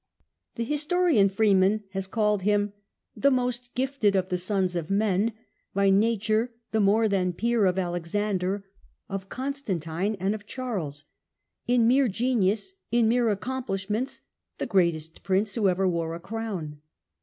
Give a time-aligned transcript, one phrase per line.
[0.55, 2.73] The historian Freeman has called him"
[3.15, 5.31] the most gifted of the sons of men;
[5.75, 8.65] by nature the more than peer of Alexander,
[9.07, 11.05] of Constantine, and of Charles;
[11.67, 14.21] in mere genius, in mere accomplishments,
[14.57, 16.81] the greatest prince who ever wore a crown."